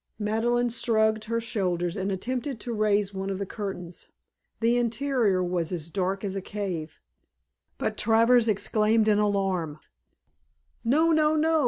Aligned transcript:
Madeleine 0.17 0.69
shrugged 0.69 1.25
her 1.25 1.39
shoulders 1.39 1.95
and 1.95 2.11
attempted 2.11 2.59
to 2.61 2.73
raise 2.73 3.13
one 3.13 3.29
of 3.29 3.37
the 3.37 3.45
curtains. 3.45 4.09
The 4.59 4.75
interior 4.75 5.43
was 5.43 5.71
as 5.71 5.91
dark 5.91 6.23
as 6.23 6.35
a 6.35 6.41
cave. 6.41 6.99
But 7.77 7.97
Travers 7.97 8.47
exclaimed 8.47 9.07
in 9.07 9.19
alarm. 9.19 9.77
"No! 10.83 11.11
No! 11.11 11.37